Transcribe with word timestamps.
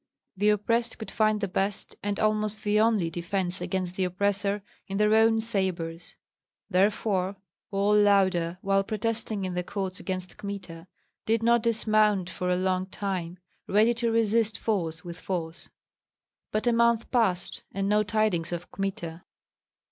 The 0.35 0.49
oppressed 0.49 0.97
could 0.97 1.11
find 1.11 1.41
the 1.41 1.47
best 1.47 1.95
and 2.01 2.19
almost 2.19 2.63
the 2.63 2.79
only 2.79 3.11
defence 3.11 3.61
against 3.61 3.93
the 3.95 4.03
oppressor 4.05 4.63
in 4.87 4.97
their 4.97 5.13
own 5.13 5.41
sabres; 5.41 6.15
therefore 6.71 7.35
all 7.69 7.95
Lauda, 7.95 8.57
while 8.63 8.83
protesting 8.83 9.45
in 9.45 9.53
the 9.53 9.63
courts 9.63 9.99
against 9.99 10.37
Kmita, 10.37 10.87
did 11.27 11.43
not 11.43 11.61
dismount 11.61 12.31
for 12.31 12.49
a 12.49 12.55
long 12.55 12.87
time, 12.87 13.37
ready 13.67 13.93
to 13.93 14.11
resist 14.11 14.57
force 14.57 15.03
with 15.05 15.19
force. 15.19 15.69
But 16.51 16.65
a 16.65 16.73
month 16.73 17.11
passed, 17.11 17.61
and 17.71 17.87
no 17.87 18.01
tidings 18.01 18.51
of 18.51 18.71
Kmita. 18.71 19.21